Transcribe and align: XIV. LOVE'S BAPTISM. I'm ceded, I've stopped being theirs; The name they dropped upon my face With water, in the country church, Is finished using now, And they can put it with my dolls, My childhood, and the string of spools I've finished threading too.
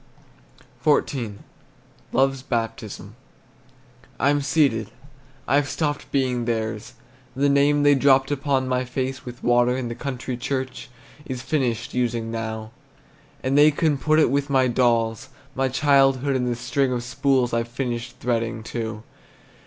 XIV. 0.83 1.35
LOVE'S 2.11 2.41
BAPTISM. 2.41 3.15
I'm 4.19 4.41
ceded, 4.41 4.89
I've 5.47 5.69
stopped 5.69 6.11
being 6.11 6.45
theirs; 6.45 6.93
The 7.35 7.49
name 7.49 7.83
they 7.83 7.93
dropped 7.93 8.31
upon 8.31 8.67
my 8.67 8.83
face 8.83 9.25
With 9.25 9.43
water, 9.43 9.77
in 9.77 9.89
the 9.89 9.93
country 9.93 10.37
church, 10.37 10.89
Is 11.27 11.43
finished 11.43 11.93
using 11.93 12.31
now, 12.31 12.71
And 13.43 13.55
they 13.55 13.69
can 13.69 13.99
put 13.99 14.17
it 14.17 14.31
with 14.31 14.49
my 14.49 14.67
dolls, 14.67 15.29
My 15.53 15.67
childhood, 15.69 16.35
and 16.35 16.47
the 16.47 16.55
string 16.55 16.91
of 16.91 17.03
spools 17.03 17.53
I've 17.53 17.67
finished 17.67 18.15
threading 18.19 18.63
too. 18.63 19.03